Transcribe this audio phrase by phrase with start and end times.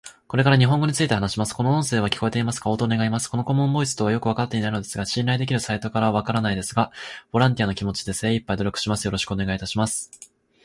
[0.27, 1.53] これから日本語について話します。
[1.53, 2.71] この音声は聞こえてますか？
[2.71, 3.27] 応答願います。
[3.27, 6.91] この顧問ボイスとはよく分かっていないのですが信頼できるサイトか分からないですが、
[7.31, 9.05] ボランティアの気持ちで精いっぱい努力します。
[9.05, 10.09] よろしくお願いいたします。